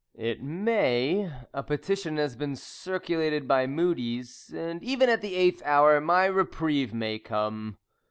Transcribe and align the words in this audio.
It 0.17 0.41
may. 0.41 1.31
A 1.53 1.61
petition 1.61 2.17
has 2.17 2.35
been 2.35 2.55
circulated 2.55 3.47
by 3.47 3.67
Mudie's, 3.67 4.51
and 4.51 4.81
even 4.83 5.09
at 5.09 5.21
the 5.21 5.35
eighth 5.35 5.61
hour 5.63 6.01
my 6.01 6.25
reprieve 6.25 6.91
may 6.91 7.19
come. 7.19 7.77